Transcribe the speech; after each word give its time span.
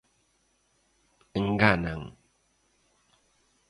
Enganan. 1.37 2.03